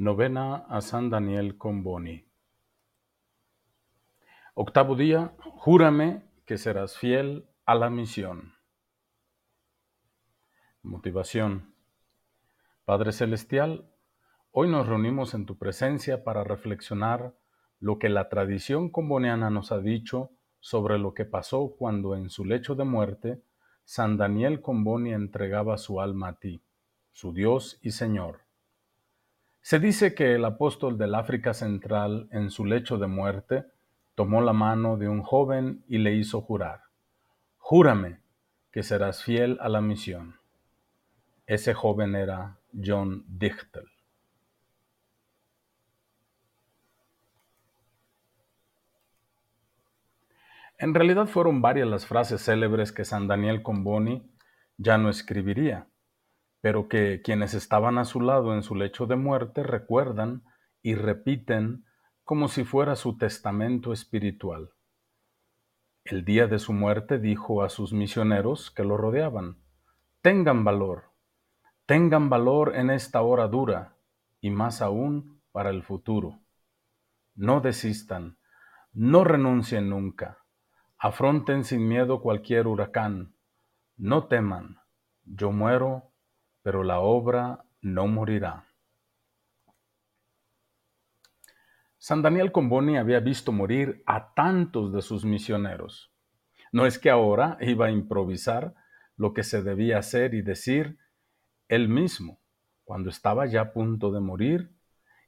[0.00, 2.24] Novena a San Daniel con Boni.
[4.54, 8.54] Octavo día, júrame que serás fiel a la misión.
[10.80, 11.74] Motivación.
[12.86, 13.90] Padre Celestial,
[14.52, 17.36] hoy nos reunimos en tu presencia para reflexionar
[17.78, 20.30] lo que la tradición comboniana nos ha dicho
[20.60, 23.42] sobre lo que pasó cuando en su lecho de muerte
[23.84, 26.64] San Daniel Comboni entregaba su alma a ti,
[27.12, 28.49] su Dios y Señor.
[29.62, 33.66] Se dice que el apóstol del África Central, en su lecho de muerte,
[34.14, 36.80] tomó la mano de un joven y le hizo jurar,
[37.58, 38.20] Júrame
[38.72, 40.36] que serás fiel a la misión.
[41.46, 43.86] Ese joven era John Dichtel.
[50.78, 54.32] En realidad fueron varias las frases célebres que San Daniel Comboni
[54.78, 55.89] ya no escribiría
[56.60, 60.44] pero que quienes estaban a su lado en su lecho de muerte recuerdan
[60.82, 61.84] y repiten
[62.24, 64.70] como si fuera su testamento espiritual.
[66.04, 69.58] El día de su muerte dijo a sus misioneros que lo rodeaban,
[70.22, 71.12] tengan valor,
[71.86, 73.96] tengan valor en esta hora dura
[74.40, 76.40] y más aún para el futuro.
[77.34, 78.38] No desistan,
[78.92, 80.38] no renuncien nunca,
[80.98, 83.34] afronten sin miedo cualquier huracán,
[83.96, 84.78] no teman,
[85.24, 86.09] yo muero
[86.62, 88.66] pero la obra no morirá.
[91.98, 96.10] San Daniel Comboni había visto morir a tantos de sus misioneros.
[96.72, 98.74] No es que ahora iba a improvisar
[99.16, 100.98] lo que se debía hacer y decir
[101.68, 102.40] él mismo,
[102.84, 104.72] cuando estaba ya a punto de morir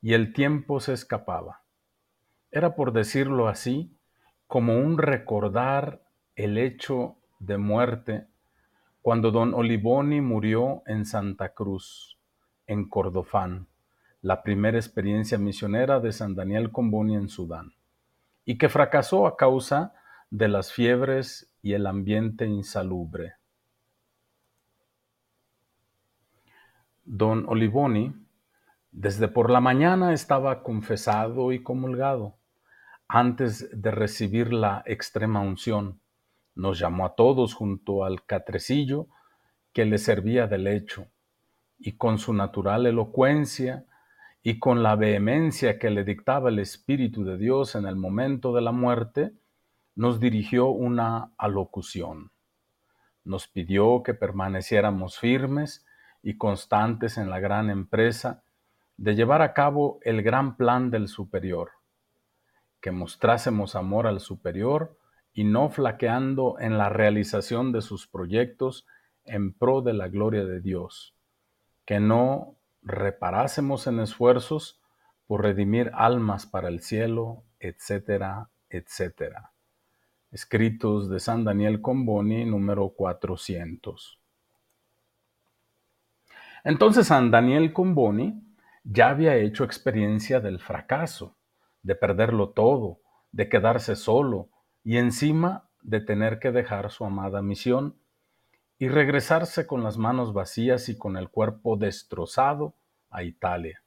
[0.00, 1.64] y el tiempo se escapaba.
[2.50, 3.98] Era, por decirlo así,
[4.46, 6.02] como un recordar
[6.36, 8.29] el hecho de muerte
[9.02, 12.18] cuando don Olivoni murió en Santa Cruz,
[12.66, 13.66] en Cordofán,
[14.20, 17.72] la primera experiencia misionera de San Daniel Comboni en Sudán,
[18.44, 19.94] y que fracasó a causa
[20.30, 23.34] de las fiebres y el ambiente insalubre.
[27.04, 28.14] Don Olivoni,
[28.92, 32.36] desde por la mañana estaba confesado y comulgado,
[33.08, 36.00] antes de recibir la extrema unción,
[36.54, 39.06] nos llamó a todos junto al catrecillo
[39.72, 41.06] que le servía de lecho,
[41.78, 43.86] y con su natural elocuencia
[44.42, 48.62] y con la vehemencia que le dictaba el Espíritu de Dios en el momento de
[48.62, 49.32] la muerte,
[49.94, 52.30] nos dirigió una alocución.
[53.24, 55.84] Nos pidió que permaneciéramos firmes
[56.22, 58.42] y constantes en la gran empresa
[58.96, 61.70] de llevar a cabo el gran plan del superior,
[62.80, 64.98] que mostrásemos amor al superior
[65.32, 68.86] y no flaqueando en la realización de sus proyectos
[69.24, 71.14] en pro de la gloria de Dios,
[71.84, 74.80] que no reparásemos en esfuerzos
[75.26, 79.52] por redimir almas para el cielo, etcétera, etcétera.
[80.32, 84.20] Escritos de San Daniel Comboni, número 400.
[86.64, 88.42] Entonces San Daniel Comboni
[88.84, 91.36] ya había hecho experiencia del fracaso,
[91.82, 93.00] de perderlo todo,
[93.32, 94.48] de quedarse solo,
[94.84, 97.96] y encima de tener que dejar su amada misión
[98.78, 102.74] y regresarse con las manos vacías y con el cuerpo destrozado
[103.10, 103.82] a Italia.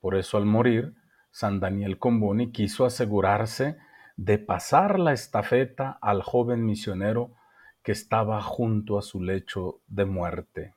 [0.00, 0.94] Por eso al morir,
[1.30, 3.76] San Daniel Comboni quiso asegurarse
[4.16, 7.34] de pasar la estafeta al joven misionero
[7.82, 10.74] que estaba junto a su lecho de muerte.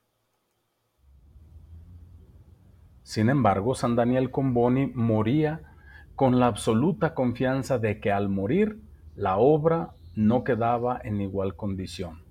[3.03, 5.62] Sin embargo, San Daniel Comboni moría
[6.16, 8.81] con la absoluta confianza de que al morir
[9.16, 12.23] la obra no quedaba en igual condición,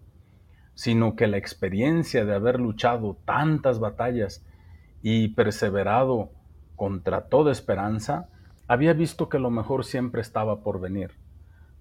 [0.75, 4.45] sino que la experiencia de haber luchado tantas batallas
[5.03, 6.31] y perseverado
[6.77, 8.29] contra toda esperanza,
[8.67, 11.13] había visto que lo mejor siempre estaba por venir,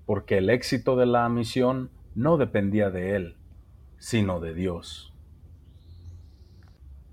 [0.06, 3.38] porque el éxito de la misión no dependía de él,
[3.98, 5.14] sino de Dios.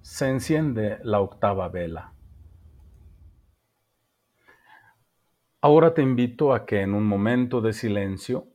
[0.00, 2.16] Se enciende la octava vela.
[5.66, 8.46] Ahora te invito a que en un momento de silencio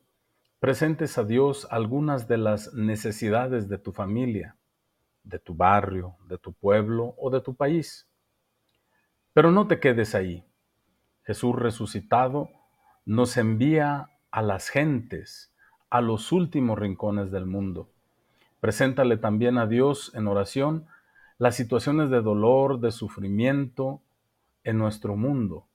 [0.61, 4.55] presentes a Dios algunas de las necesidades de tu familia,
[5.25, 8.09] de tu barrio, de tu pueblo o de tu país.
[9.33, 10.45] Pero no te quedes ahí.
[11.23, 12.49] Jesús resucitado
[13.03, 15.53] nos envía a las gentes,
[15.89, 17.89] a los últimos rincones del mundo.
[18.61, 20.87] Preséntale también a Dios en oración
[21.37, 24.01] las situaciones de dolor, de sufrimiento
[24.63, 25.67] en nuestro mundo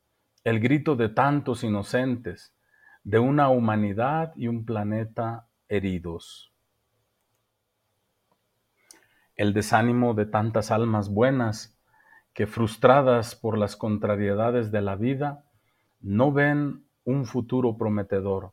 [0.47, 2.55] el grito de tantos inocentes,
[3.03, 6.55] de una humanidad y un planeta heridos.
[9.35, 11.77] El desánimo de tantas almas buenas
[12.33, 15.45] que frustradas por las contrariedades de la vida,
[16.01, 18.53] no ven un futuro prometedor,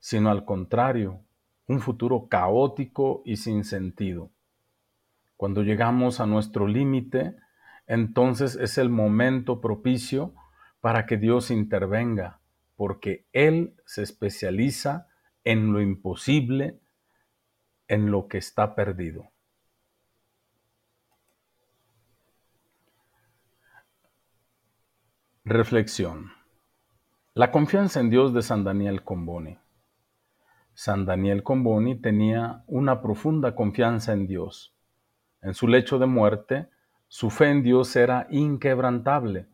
[0.00, 1.20] sino al contrario,
[1.68, 4.32] un futuro caótico y sin sentido.
[5.36, 7.36] Cuando llegamos a nuestro límite,
[7.86, 10.34] entonces es el momento propicio
[10.82, 12.40] para que Dios intervenga,
[12.74, 15.06] porque Él se especializa
[15.44, 16.80] en lo imposible,
[17.86, 19.30] en lo que está perdido.
[25.44, 26.32] Reflexión.
[27.34, 29.58] La confianza en Dios de San Daniel Comboni.
[30.74, 34.74] San Daniel Comboni tenía una profunda confianza en Dios.
[35.42, 36.70] En su lecho de muerte,
[37.06, 39.46] su fe en Dios era inquebrantable,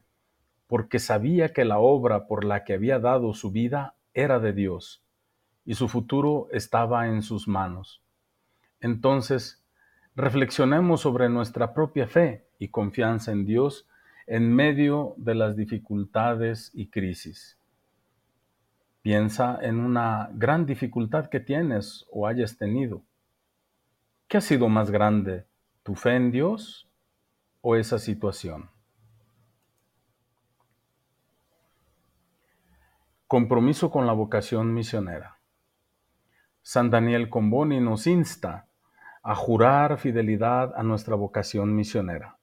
[0.68, 5.02] porque sabía que la obra por la que había dado su vida era de Dios,
[5.64, 8.02] y su futuro estaba en sus manos.
[8.80, 9.64] Entonces,
[10.14, 13.88] reflexionemos sobre nuestra propia fe y confianza en Dios
[14.26, 17.58] en medio de las dificultades y crisis.
[19.00, 23.02] Piensa en una gran dificultad que tienes o hayas tenido.
[24.28, 25.46] ¿Qué ha sido más grande,
[25.82, 26.86] tu fe en Dios
[27.62, 28.68] o esa situación?
[33.28, 35.38] Compromiso con la vocación misionera.
[36.62, 38.68] San Daniel Comboni nos insta
[39.22, 42.38] a jurar fidelidad a nuestra vocación misionera.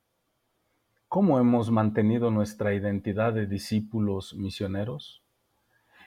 [1.08, 5.24] ¿Cómo hemos mantenido nuestra identidad de discípulos misioneros?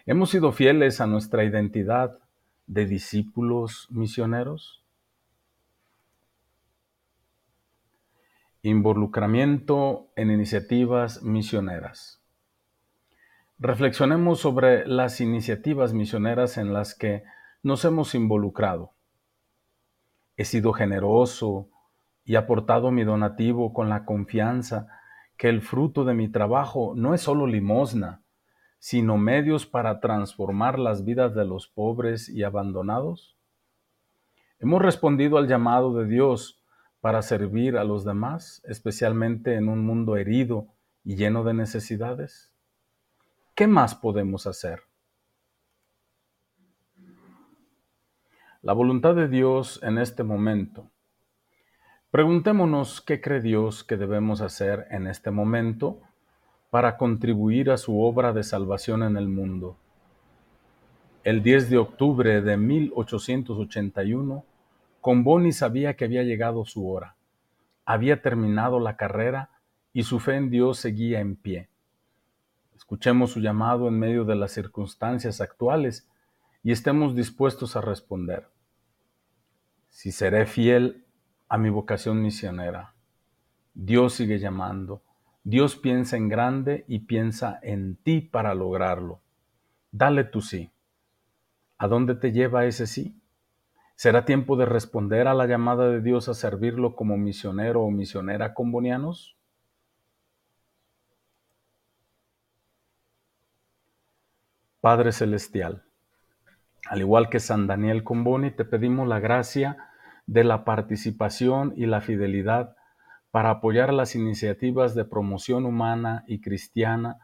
[0.06, 2.20] ¿Hemos sido fieles a nuestra identidad
[2.68, 4.84] de discípulos misioneros?
[8.62, 12.17] Involucramiento en iniciativas misioneras.
[13.60, 17.24] Reflexionemos sobre las iniciativas misioneras en las que
[17.64, 18.92] nos hemos involucrado.
[20.36, 21.68] He sido generoso
[22.24, 24.86] y aportado mi donativo con la confianza
[25.36, 28.22] que el fruto de mi trabajo no es solo limosna,
[28.78, 33.36] sino medios para transformar las vidas de los pobres y abandonados?
[34.60, 36.62] ¿Hemos respondido al llamado de Dios
[37.00, 40.68] para servir a los demás, especialmente en un mundo herido
[41.02, 42.47] y lleno de necesidades?
[43.58, 44.82] ¿Qué más podemos hacer?
[48.62, 50.92] La voluntad de Dios en este momento
[52.12, 56.00] Preguntémonos qué cree Dios que debemos hacer en este momento
[56.70, 59.76] para contribuir a su obra de salvación en el mundo.
[61.24, 64.44] El 10 de octubre de 1881,
[65.00, 67.16] Comboni sabía que había llegado su hora.
[67.84, 69.50] Había terminado la carrera
[69.92, 71.68] y su fe en Dios seguía en pie.
[72.78, 76.08] Escuchemos su llamado en medio de las circunstancias actuales
[76.62, 78.46] y estemos dispuestos a responder.
[79.88, 81.04] Si seré fiel
[81.48, 82.94] a mi vocación misionera.
[83.74, 85.02] Dios sigue llamando.
[85.42, 89.22] Dios piensa en grande y piensa en ti para lograrlo.
[89.90, 90.70] Dale tu sí.
[91.78, 93.20] ¿A dónde te lleva ese sí?
[93.96, 98.54] ¿Será tiempo de responder a la llamada de Dios a servirlo como misionero o misionera
[98.54, 99.36] combonianos?
[104.80, 105.82] Padre Celestial,
[106.88, 109.76] al igual que San Daniel Comboni, te pedimos la gracia
[110.28, 112.76] de la participación y la fidelidad
[113.32, 117.18] para apoyar las iniciativas de promoción humana y cristiana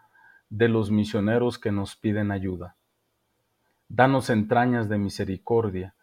[0.50, 2.75] de los misioneros que nos piden ayuda.
[3.88, 5.94] Danos entrañas de misericordia,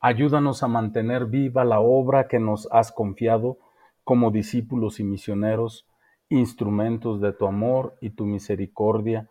[0.00, 3.56] ayúdanos a mantener viva la obra que nos has confiado
[4.04, 5.88] como discípulos y misioneros,
[6.28, 9.30] instrumentos de tu amor y tu misericordia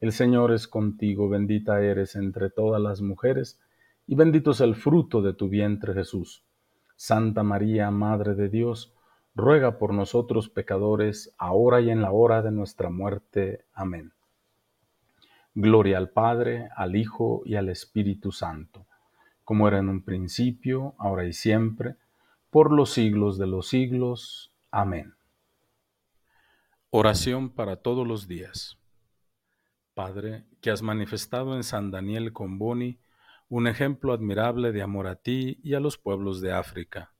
[0.00, 3.60] el Señor es contigo, bendita eres entre todas las mujeres,
[4.06, 6.42] y bendito es el fruto de tu vientre Jesús.
[6.96, 8.94] Santa María, Madre de Dios,
[9.34, 13.66] ruega por nosotros pecadores, ahora y en la hora de nuestra muerte.
[13.74, 14.12] Amén.
[15.54, 18.86] Gloria al Padre, al Hijo y al Espíritu Santo,
[19.44, 21.96] como era en un principio, ahora y siempre,
[22.48, 24.52] por los siglos de los siglos.
[24.70, 25.14] Amén.
[26.88, 28.79] Oración para todos los días.
[30.00, 32.98] Padre, que has manifestado en San Daniel con Boni,
[33.50, 37.12] un ejemplo admirable de amor a ti y a los pueblos de África.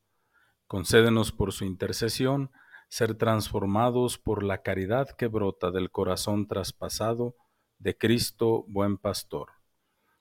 [0.67, 2.53] Concédenos por su intercesión
[2.89, 7.37] ser transformados por la caridad que brota del corazón traspasado
[7.79, 9.51] de Cristo buen pastor.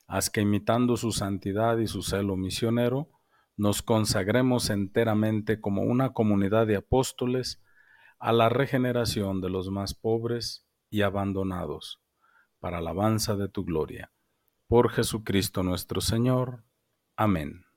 [0.05, 3.07] Haz que imitando su santidad y su celo misionero,
[3.55, 7.63] nos consagremos enteramente como una comunidad de apóstoles
[8.19, 12.01] a la regeneración de los más pobres y abandonados,
[12.59, 14.11] para alabanza de tu gloria.
[14.67, 16.63] Por Jesucristo nuestro Señor.
[17.15, 17.68] Amén.